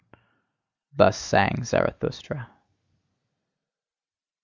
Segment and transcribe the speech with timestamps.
[0.95, 2.49] Thus sang Zarathustra.